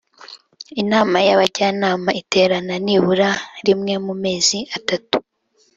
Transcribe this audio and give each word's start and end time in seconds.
Inama 0.81 1.17
y 1.27 1.31
abajyanama 1.35 2.09
iterana 2.21 2.75
nibura 2.85 3.29
rimwe 3.65 3.93
mu 4.05 4.13
mezi 4.23 4.57
atatu 4.77 5.17